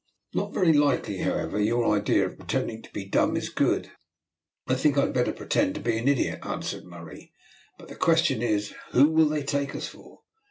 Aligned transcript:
"Not 0.33 0.51
very 0.51 0.73
likely. 0.73 1.17
However, 1.19 1.59
your 1.59 1.95
idea 1.95 2.25
of 2.25 2.39
pretending 2.39 2.81
to 2.81 2.89
be 2.91 3.05
dumb 3.05 3.37
is 3.37 3.49
good. 3.49 3.91
I 4.65 4.73
think 4.73 4.97
I 4.97 5.01
had 5.01 5.13
better 5.13 5.31
pretend 5.31 5.75
to 5.75 5.79
be 5.79 5.95
an 5.99 6.07
idiot," 6.07 6.39
answered 6.41 6.85
Murray. 6.85 7.31
"But 7.77 7.87
the 7.87 7.95
question 7.95 8.41
is, 8.41 8.73
who 8.93 9.09
will 9.09 9.29
they 9.29 9.43
take 9.43 9.75
us 9.75 9.87
for? 9.87 10.21